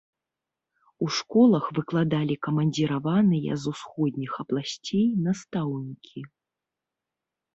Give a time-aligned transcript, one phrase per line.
[1.07, 6.19] У школах выкладалі камандзіраваныя з усходніх абласцей настаўнікі.